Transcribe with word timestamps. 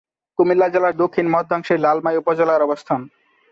কুমিল্লা 0.39 0.67
জেলার 0.69 0.95
দক্ষিণ-মধ্যাংশে 0.97 1.75
লালমাই 1.77 2.17
উপজেলার 2.17 2.61
অবস্থান। 2.61 3.01